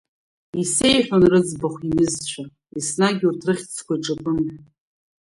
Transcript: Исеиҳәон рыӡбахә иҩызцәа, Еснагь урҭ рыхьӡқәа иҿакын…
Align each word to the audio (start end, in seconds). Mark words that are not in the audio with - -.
Исеиҳәон 0.61 1.23
рыӡбахә 1.31 1.81
иҩызцәа, 1.87 2.43
Еснагь 2.77 3.23
урҭ 3.27 3.41
рыхьӡқәа 3.47 3.93
иҿакын… 3.97 4.39